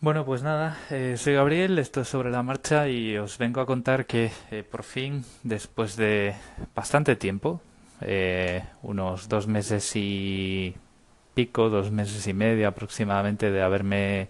Bueno, 0.00 0.24
pues 0.24 0.44
nada, 0.44 0.78
eh, 0.90 1.16
soy 1.16 1.34
Gabriel, 1.34 1.76
esto 1.76 2.02
es 2.02 2.08
sobre 2.08 2.30
la 2.30 2.44
marcha 2.44 2.88
y 2.88 3.16
os 3.16 3.36
vengo 3.36 3.60
a 3.60 3.66
contar 3.66 4.06
que 4.06 4.30
eh, 4.52 4.62
por 4.62 4.84
fin, 4.84 5.24
después 5.42 5.96
de 5.96 6.36
bastante 6.72 7.16
tiempo, 7.16 7.60
eh, 8.00 8.62
unos 8.82 9.28
dos 9.28 9.48
meses 9.48 9.90
y 9.96 10.76
pico, 11.34 11.68
dos 11.68 11.90
meses 11.90 12.28
y 12.28 12.32
medio 12.32 12.68
aproximadamente 12.68 13.50
de 13.50 13.60
haberme 13.60 14.28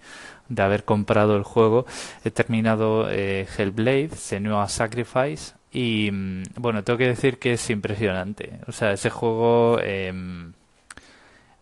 de 0.49 0.63
haber 0.63 0.85
comprado 0.85 1.37
el 1.37 1.43
juego, 1.43 1.85
he 2.25 2.31
terminado 2.31 3.11
Hellblade, 3.11 4.17
Senua 4.17 4.69
Sacrifice 4.69 5.53
y 5.71 6.11
mm, 6.11 6.45
bueno, 6.57 6.83
tengo 6.83 6.97
que 6.97 7.09
decir 7.09 7.39
que 7.39 7.53
es 7.53 7.69
impresionante. 7.69 8.61
O 8.67 8.73
sea, 8.73 8.93
ese 8.93 9.11
juego 9.11 9.79
em, 9.83 10.55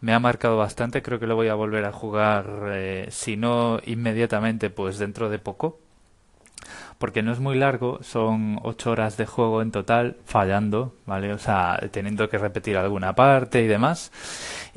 me 0.01 0.13
ha 0.15 0.19
marcado 0.19 0.57
bastante. 0.57 1.03
Creo 1.03 1.19
que 1.19 1.27
lo 1.27 1.37
voy 1.37 1.49
a 1.49 1.55
volver 1.55 1.85
a 1.85 1.93
jugar, 1.93 2.47
eh, 2.73 3.09
si 3.11 3.37
no 3.37 3.81
inmediatamente, 3.85 4.71
pues 4.71 4.99
dentro 4.99 5.29
de 5.29 5.39
poco. 5.39 5.81
Porque 6.99 7.23
no 7.23 7.33
es 7.33 7.41
muy 7.41 7.57
largo, 7.57 7.99
son 8.03 8.59
ocho 8.63 8.91
horas 8.91 9.17
de 9.17 9.27
juego 9.27 9.61
en 9.61 9.71
total, 9.71 10.17
fallando, 10.25 10.95
¿vale? 11.05 11.33
O 11.33 11.39
sea, 11.39 11.79
teniendo 11.91 12.29
que 12.29 12.39
repetir 12.39 12.77
alguna 12.77 13.15
parte 13.15 13.63
y 13.63 13.67
demás. 13.67 14.11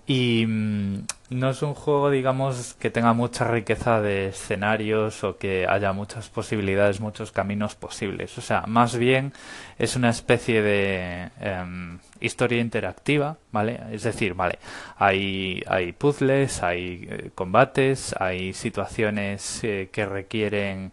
Y 0.06 0.46
mm, 0.46 1.04
no 1.30 1.52
es 1.52 1.62
un 1.62 1.76
juego, 1.76 2.10
digamos, 2.10 2.74
que 2.74 2.90
tenga 2.90 3.14
mucha 3.14 3.46
riqueza 3.46 4.02
de 4.02 4.30
escenarios 4.30 5.24
o 5.24 5.38
que 5.38 5.68
haya 5.68 5.94
muchas 5.94 6.30
posibilidades, 6.30 7.00
muchos 7.00 7.32
caminos 7.32 7.76
posibles. 7.76 8.38
O 8.38 8.42
sea, 8.42 8.64
más 8.68 8.98
bien 8.98 9.34
es 9.78 9.96
una 9.96 10.10
especie 10.10 10.62
de 10.62 11.30
em, 11.40 12.00
historia 12.20 12.60
interactiva, 12.60 13.38
¿vale? 13.52 13.80
Es 13.92 14.04
decir, 14.04 14.34
vale, 14.34 14.60
hay, 14.98 15.62
hay 15.68 15.92
puzzles, 15.92 16.64
hay 16.64 17.08
eh, 17.10 17.32
combates, 17.36 18.16
hay 18.20 18.54
situaciones 18.54 19.64
eh, 19.64 19.90
que 19.92 20.06
requieren 20.06 20.92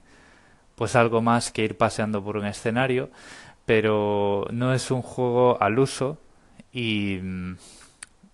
pues 0.74 0.96
algo 0.96 1.22
más 1.22 1.50
que 1.50 1.64
ir 1.64 1.76
paseando 1.78 2.22
por 2.22 2.36
un 2.36 2.46
escenario, 2.46 3.10
pero 3.64 4.46
no 4.50 4.74
es 4.74 4.90
un 4.90 5.02
juego 5.02 5.56
al 5.62 5.78
uso 5.78 6.18
y 6.72 7.18
mm, 7.22 7.56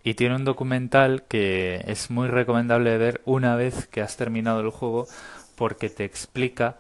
y 0.05 0.15
tiene 0.15 0.37
un 0.37 0.45
documental 0.45 1.25
que 1.25 1.83
es 1.87 2.11
muy 2.11 2.29
recomendable 2.29 2.97
ver 2.99 3.21
una 3.25 3.57
vez 3.57 3.87
que 3.87 4.01
has 4.01 4.17
terminado 4.17 4.61
el 4.61 4.71
juego 4.71 5.07
porque 5.57 5.89
te 5.89 6.05
explica 6.05 6.77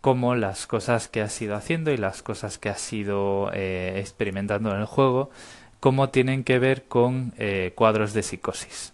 cómo 0.00 0.34
las 0.34 0.66
cosas 0.66 1.08
que 1.08 1.20
has 1.20 1.40
ido 1.42 1.56
haciendo 1.56 1.90
y 1.90 1.96
las 1.96 2.22
cosas 2.22 2.58
que 2.58 2.68
has 2.68 2.92
ido 2.92 3.50
eh, 3.52 3.94
experimentando 3.98 4.70
en 4.72 4.80
el 4.80 4.86
juego, 4.86 5.30
cómo 5.80 6.10
tienen 6.10 6.44
que 6.44 6.58
ver 6.58 6.84
con 6.84 7.34
eh, 7.38 7.72
cuadros 7.74 8.12
de 8.12 8.22
psicosis. 8.22 8.92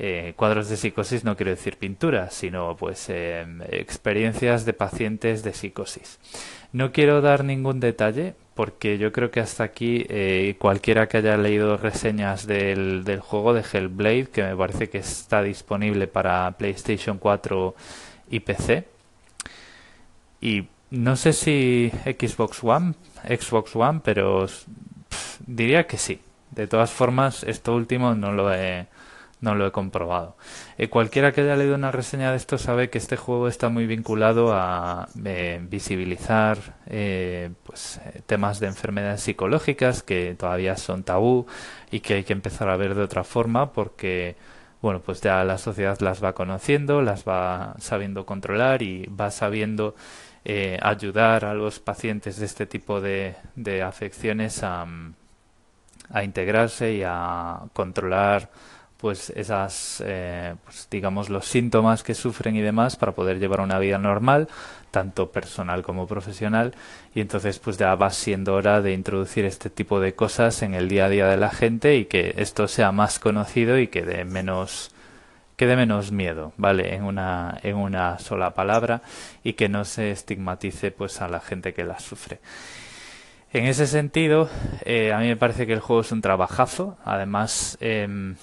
Eh, 0.00 0.34
cuadros 0.36 0.68
de 0.68 0.76
psicosis 0.76 1.24
no 1.24 1.36
quiero 1.36 1.50
decir 1.50 1.76
pinturas, 1.76 2.32
sino 2.32 2.76
pues 2.76 3.10
experiencias 3.10 4.64
de 4.64 4.72
pacientes 4.72 5.42
de 5.42 5.52
psicosis. 5.52 6.18
No 6.72 6.92
quiero 6.92 7.20
dar 7.20 7.44
ningún 7.44 7.80
detalle 7.80 8.34
porque 8.58 8.98
yo 8.98 9.12
creo 9.12 9.30
que 9.30 9.38
hasta 9.38 9.62
aquí 9.62 10.04
eh, 10.08 10.56
cualquiera 10.58 11.06
que 11.06 11.18
haya 11.18 11.36
leído 11.36 11.76
reseñas 11.76 12.44
del, 12.46 13.04
del, 13.04 13.20
juego 13.20 13.54
de 13.54 13.62
Hellblade, 13.62 14.30
que 14.32 14.42
me 14.42 14.56
parece 14.56 14.90
que 14.90 14.98
está 14.98 15.44
disponible 15.44 16.08
para 16.08 16.50
PlayStation 16.58 17.18
4 17.18 17.74
y 18.30 18.40
PC, 18.40 18.84
y 20.40 20.66
no 20.90 21.14
sé 21.14 21.32
si 21.32 21.92
Xbox 22.04 22.64
One, 22.64 22.94
Xbox 23.28 23.76
One, 23.76 24.00
pero 24.02 24.46
diría 25.46 25.86
que 25.86 25.96
sí. 25.96 26.20
De 26.50 26.66
todas 26.66 26.90
formas, 26.90 27.44
esto 27.44 27.76
último 27.76 28.16
no 28.16 28.32
lo 28.32 28.52
he, 28.52 28.86
no 29.40 29.54
lo 29.54 29.66
he 29.66 29.72
comprobado. 29.72 30.36
Eh, 30.76 30.88
cualquiera 30.88 31.32
que 31.32 31.42
haya 31.42 31.56
leído 31.56 31.74
una 31.74 31.92
reseña 31.92 32.30
de 32.30 32.36
esto 32.36 32.58
sabe 32.58 32.90
que 32.90 32.98
este 32.98 33.16
juego 33.16 33.48
está 33.48 33.68
muy 33.68 33.86
vinculado 33.86 34.52
a 34.52 35.08
eh, 35.24 35.60
visibilizar 35.62 36.58
eh, 36.86 37.50
pues, 37.64 38.00
temas 38.26 38.60
de 38.60 38.66
enfermedades 38.66 39.22
psicológicas 39.22 40.02
que 40.02 40.34
todavía 40.34 40.76
son 40.76 41.04
tabú 41.04 41.46
y 41.90 42.00
que 42.00 42.14
hay 42.14 42.24
que 42.24 42.32
empezar 42.32 42.68
a 42.68 42.76
ver 42.76 42.94
de 42.94 43.02
otra 43.02 43.24
forma 43.24 43.72
porque 43.72 44.36
bueno 44.82 45.00
pues 45.00 45.20
ya 45.20 45.42
la 45.44 45.58
sociedad 45.58 45.98
las 46.00 46.22
va 46.22 46.34
conociendo, 46.34 47.02
las 47.02 47.26
va 47.26 47.74
sabiendo 47.78 48.26
controlar 48.26 48.82
y 48.82 49.06
va 49.06 49.30
sabiendo 49.30 49.94
ayudar 50.80 51.44
a 51.44 51.52
los 51.52 51.78
pacientes 51.78 52.38
de 52.38 52.46
este 52.46 52.64
tipo 52.64 53.02
de, 53.02 53.36
de 53.54 53.82
afecciones 53.82 54.62
a, 54.62 54.86
a 56.10 56.24
integrarse 56.24 56.94
y 56.94 57.02
a 57.04 57.64
controlar 57.74 58.50
pues 59.00 59.30
esas 59.30 60.02
eh, 60.04 60.54
pues 60.64 60.88
digamos 60.90 61.30
los 61.30 61.46
síntomas 61.46 62.02
que 62.02 62.14
sufren 62.14 62.56
y 62.56 62.60
demás 62.60 62.96
para 62.96 63.12
poder 63.12 63.38
llevar 63.38 63.60
una 63.60 63.78
vida 63.78 63.96
normal 63.98 64.48
tanto 64.90 65.30
personal 65.30 65.82
como 65.82 66.06
profesional. 66.06 66.74
Y 67.14 67.20
entonces 67.20 67.58
pues 67.58 67.78
ya 67.78 67.94
va 67.94 68.10
siendo 68.10 68.54
hora 68.54 68.80
de 68.80 68.92
introducir 68.92 69.44
este 69.44 69.70
tipo 69.70 70.00
de 70.00 70.14
cosas 70.14 70.62
en 70.62 70.74
el 70.74 70.88
día 70.88 71.06
a 71.06 71.08
día 71.08 71.26
de 71.28 71.36
la 71.36 71.50
gente 71.50 71.96
y 71.96 72.06
que 72.06 72.34
esto 72.38 72.68
sea 72.68 72.92
más 72.92 73.18
conocido 73.18 73.78
y 73.78 73.88
que 73.88 74.02
dé 74.02 74.24
menos 74.24 74.90
que 75.56 75.66
dé 75.66 75.74
menos 75.76 76.12
miedo 76.12 76.52
vale 76.56 76.94
en 76.94 77.02
una 77.02 77.58
en 77.62 77.76
una 77.76 78.18
sola 78.20 78.54
palabra 78.54 79.02
y 79.42 79.54
que 79.54 79.68
no 79.68 79.84
se 79.84 80.12
estigmatice 80.12 80.92
pues 80.92 81.20
a 81.20 81.28
la 81.28 81.40
gente 81.40 81.74
que 81.74 81.84
la 81.84 81.98
sufre. 81.98 82.40
En 83.52 83.64
ese 83.64 83.86
sentido 83.86 84.48
eh, 84.84 85.12
a 85.12 85.18
mí 85.18 85.28
me 85.28 85.36
parece 85.36 85.66
que 85.66 85.72
el 85.72 85.80
juego 85.80 86.02
es 86.02 86.12
un 86.12 86.20
trabajazo. 86.20 86.98
Además 87.04 87.78
eh, 87.80 88.34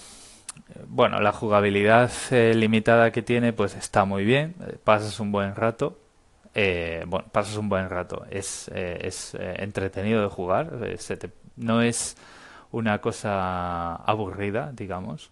bueno, 0.88 1.20
la 1.20 1.32
jugabilidad 1.32 2.12
eh, 2.32 2.54
limitada 2.56 3.12
que 3.12 3.22
tiene, 3.22 3.54
pues 3.54 3.76
está 3.76 4.06
muy 4.06 4.26
bien. 4.26 4.56
Eh, 4.68 4.78
pasas 4.84 5.20
un 5.20 5.32
buen 5.32 5.56
rato. 5.56 6.00
Eh, 6.54 7.04
bueno, 7.08 7.28
pasas 7.32 7.58
un 7.58 7.70
buen 7.70 7.90
rato. 7.90 8.26
Es, 8.30 8.70
es 8.70 9.36
entretenido 9.40 10.22
de 10.22 10.28
jugar. 10.30 10.72
no 11.58 11.82
es 11.82 12.18
una 12.72 13.00
cosa 13.02 13.96
aburrida, 13.96 14.72
digamos. 14.74 15.32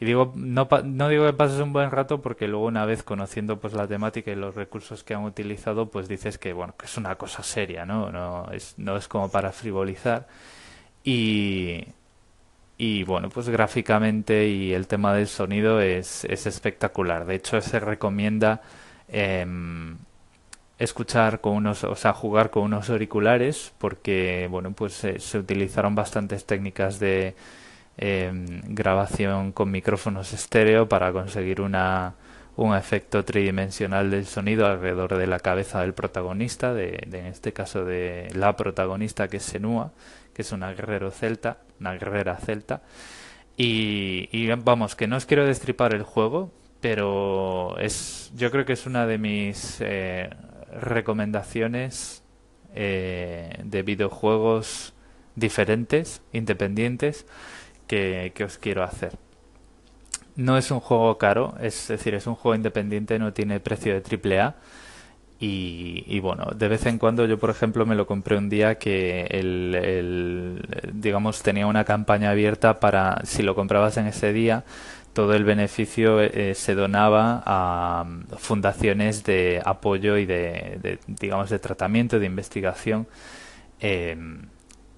Y 0.00 0.04
digo, 0.06 0.32
no, 0.36 0.68
no 0.84 1.08
digo 1.08 1.24
que 1.24 1.32
pases 1.32 1.60
un 1.60 1.72
buen 1.72 1.90
rato 1.90 2.20
porque 2.20 2.48
luego 2.48 2.66
una 2.66 2.84
vez 2.84 3.02
conociendo 3.02 3.60
pues 3.60 3.74
la 3.74 3.86
temática 3.86 4.30
y 4.32 4.34
los 4.34 4.54
recursos 4.54 5.04
que 5.04 5.14
han 5.14 5.24
utilizado, 5.24 5.90
pues 5.90 6.08
dices 6.08 6.36
que 6.38 6.52
bueno, 6.52 6.74
que 6.76 6.86
es 6.86 6.96
una 6.96 7.16
cosa 7.16 7.42
seria, 7.42 7.86
¿no? 7.86 8.10
No 8.10 8.50
es, 8.52 8.74
no 8.76 8.96
es 8.96 9.08
como 9.08 9.30
para 9.30 9.52
frivolizar. 9.52 10.26
Y, 11.04 11.86
y 12.78 13.04
bueno, 13.04 13.28
pues 13.30 13.48
gráficamente 13.48 14.48
y 14.48 14.72
el 14.74 14.86
tema 14.86 15.14
del 15.14 15.28
sonido 15.28 15.80
es, 15.80 16.24
es 16.24 16.46
espectacular. 16.46 17.24
De 17.26 17.36
hecho, 17.36 17.60
se 17.60 17.78
recomienda 17.80 18.62
em, 19.08 19.96
escuchar 20.78 21.40
con 21.40 21.54
unos, 21.54 21.84
o 21.84 21.94
sea, 21.96 22.12
jugar 22.12 22.50
con 22.50 22.64
unos 22.64 22.90
auriculares 22.90 23.72
porque, 23.78 24.48
bueno, 24.50 24.72
pues 24.72 24.94
se 24.94 25.38
utilizaron 25.38 25.94
bastantes 25.94 26.46
técnicas 26.46 26.98
de 26.98 27.34
em, 27.96 28.62
grabación 28.74 29.52
con 29.52 29.70
micrófonos 29.70 30.32
estéreo 30.32 30.88
para 30.88 31.12
conseguir 31.12 31.60
una, 31.60 32.14
un 32.56 32.76
efecto 32.76 33.24
tridimensional 33.24 34.10
del 34.10 34.26
sonido 34.26 34.66
alrededor 34.66 35.16
de 35.16 35.26
la 35.26 35.40
cabeza 35.40 35.80
del 35.80 35.94
protagonista, 35.94 36.72
de, 36.72 37.06
en 37.10 37.26
este 37.26 37.52
caso 37.52 37.84
de 37.84 38.28
la 38.34 38.56
protagonista 38.56 39.28
que 39.28 39.38
es 39.38 39.42
Senua 39.42 39.92
que 40.34 40.42
es 40.42 40.52
una 40.52 40.72
guerrero 40.72 41.10
celta, 41.10 41.58
una 41.80 41.92
guerrera 41.92 42.36
celta. 42.36 42.82
Y, 43.56 44.48
vamos, 44.64 44.96
que 44.96 45.06
no 45.06 45.16
os 45.16 45.26
quiero 45.26 45.46
destripar 45.46 45.94
el 45.94 46.02
juego, 46.02 46.50
pero 46.80 47.78
es, 47.78 48.32
yo 48.34 48.50
creo 48.50 48.64
que 48.64 48.72
es 48.72 48.84
una 48.84 49.06
de 49.06 49.16
mis 49.16 49.76
eh, 49.80 50.28
recomendaciones 50.80 52.24
eh, 52.74 53.60
de 53.62 53.82
videojuegos 53.82 54.92
diferentes, 55.36 56.20
independientes, 56.32 57.26
que 57.86 58.32
os 58.44 58.58
quiero 58.58 58.82
hacer. 58.82 59.16
No 60.36 60.58
es 60.58 60.70
un 60.70 60.80
juego 60.80 61.16
caro, 61.18 61.54
es 61.60 61.88
decir, 61.88 62.14
es 62.14 62.26
un 62.26 62.34
juego 62.34 62.56
independiente, 62.56 63.18
no 63.18 63.32
tiene 63.32 63.60
precio 63.60 63.94
de 63.94 64.00
triple 64.00 64.40
A. 64.40 64.56
Y, 65.46 66.20
bueno, 66.20 66.46
de 66.56 66.68
vez 66.68 66.86
en 66.86 66.98
cuando 66.98 67.26
yo, 67.26 67.38
por 67.38 67.50
ejemplo, 67.50 67.84
me 67.84 67.94
lo 67.94 68.06
compré 68.06 68.38
un 68.38 68.48
día 68.48 68.76
que 68.78 69.26
el, 69.30 70.66
digamos, 70.94 71.42
tenía 71.42 71.66
una 71.66 71.84
campaña 71.84 72.30
abierta 72.30 72.80
para, 72.80 73.20
si 73.24 73.42
lo 73.42 73.54
comprabas 73.54 73.98
en 73.98 74.06
ese 74.06 74.32
día, 74.32 74.64
todo 75.12 75.34
el 75.34 75.44
beneficio 75.44 76.20
eh, 76.22 76.54
se 76.54 76.74
donaba 76.74 77.42
a 77.44 78.04
mm, 78.04 78.36
fundaciones 78.38 79.24
de 79.24 79.60
apoyo 79.64 80.16
y 80.16 80.24
de, 80.24 80.98
digamos, 81.06 81.50
de 81.50 81.58
tratamiento, 81.58 82.18
de 82.18 82.26
investigación 82.26 83.06
eh, 83.80 84.16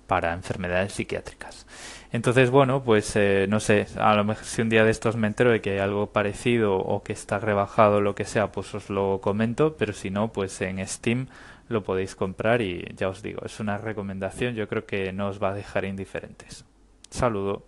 para 0.07 0.33
enfermedades 0.33 0.93
psiquiátricas. 0.93 1.67
Entonces, 2.13 2.51
bueno, 2.51 2.83
pues 2.83 3.15
eh, 3.17 3.47
no 3.49 3.61
sé, 3.61 3.87
a 3.99 4.15
lo 4.15 4.25
mejor 4.25 4.45
si 4.45 4.63
un 4.63 4.69
día 4.69 4.85
de 4.85 4.91
estos 4.91 5.17
me 5.17 5.27
entero 5.27 5.51
de 5.51 5.61
que 5.61 5.73
hay 5.73 5.79
algo 5.79 6.07
parecido 6.07 6.77
o 6.77 7.03
que 7.03 7.13
está 7.13 7.39
rebajado 7.39 8.01
lo 8.01 8.15
que 8.15 8.25
sea, 8.25 8.53
pues 8.53 8.75
os 8.75 8.91
lo 8.91 9.21
comento, 9.21 9.77
pero 9.77 9.93
si 9.93 10.11
no, 10.11 10.33
pues 10.33 10.61
en 10.61 10.87
Steam 10.87 11.27
lo 11.69 11.83
podéis 11.83 12.15
comprar 12.15 12.63
y 12.63 12.87
ya 12.97 13.09
os 13.09 13.23
digo, 13.23 13.43
es 13.45 13.59
una 13.61 13.79
recomendación, 13.79 14.55
yo 14.55 14.69
creo 14.69 14.87
que 14.87 15.13
no 15.13 15.29
os 15.29 15.43
va 15.43 15.51
a 15.51 15.55
dejar 15.55 15.85
indiferentes. 15.85 16.65
Saludo. 17.11 17.65